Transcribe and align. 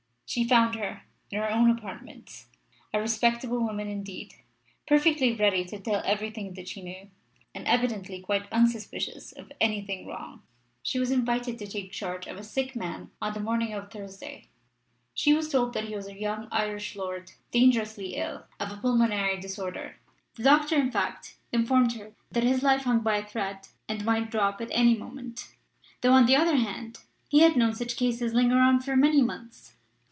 She 0.33 0.45
found 0.45 0.75
her, 0.75 1.01
in 1.29 1.39
her 1.39 1.51
own 1.51 1.69
apartments, 1.69 2.47
a 2.93 3.01
respectable 3.01 3.59
woman 3.59 3.89
indeed, 3.89 4.33
perfectly 4.87 5.33
ready 5.35 5.65
to 5.65 5.77
tell 5.77 6.01
everything 6.05 6.53
that 6.53 6.69
she 6.69 6.81
knew, 6.81 7.09
and 7.53 7.67
evidently 7.67 8.21
quite 8.21 8.49
unsuspicious 8.49 9.33
of 9.33 9.51
anything 9.59 10.07
wrong. 10.07 10.41
She 10.83 10.99
was 10.99 11.11
invited 11.11 11.59
to 11.59 11.67
take 11.67 11.91
charge 11.91 12.27
of 12.27 12.37
a 12.37 12.45
sick 12.45 12.77
man 12.77 13.11
on 13.21 13.33
the 13.33 13.41
morning 13.41 13.73
of 13.73 13.91
Thursday: 13.91 14.47
she 15.13 15.33
was 15.33 15.49
told 15.49 15.73
that 15.73 15.89
he 15.89 15.97
was 15.97 16.07
a 16.07 16.17
young 16.17 16.47
Irish 16.49 16.95
lord, 16.95 17.33
dangerously 17.51 18.15
ill 18.15 18.45
of 18.57 18.71
a 18.71 18.77
pulmonary 18.77 19.37
disorder; 19.37 19.97
the 20.35 20.43
doctor, 20.43 20.77
in 20.77 20.91
fact, 20.91 21.35
informed 21.51 21.91
her 21.97 22.13
that 22.31 22.43
his 22.45 22.63
life 22.63 22.83
hung 22.83 23.01
by 23.01 23.17
a 23.17 23.27
thread, 23.27 23.67
and 23.89 24.05
might 24.05 24.31
drop 24.31 24.61
at 24.61 24.69
any 24.71 24.95
moment, 24.97 25.53
though 25.99 26.13
on 26.13 26.25
the 26.25 26.37
other 26.37 26.55
hand 26.55 26.99
he 27.27 27.39
had 27.41 27.57
known 27.57 27.73
such 27.75 27.97
cases 27.97 28.33
linger 28.33 28.59
on 28.59 28.79
for 28.79 28.95
many 28.95 29.21
months. 29.21 29.73